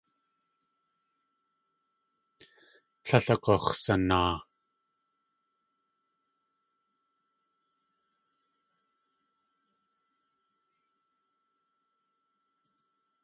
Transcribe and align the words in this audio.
Tlél 3.05 3.27
agux̲sanaa. 3.33 4.35